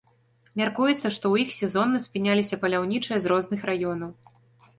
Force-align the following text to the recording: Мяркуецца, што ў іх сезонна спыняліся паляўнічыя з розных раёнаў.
Мяркуецца, 0.61 0.95
што 1.15 1.25
ў 1.33 1.43
іх 1.43 1.49
сезонна 1.57 2.01
спыняліся 2.07 2.59
паляўнічыя 2.65 3.21
з 3.27 3.35
розных 3.35 3.69
раёнаў. 3.73 4.11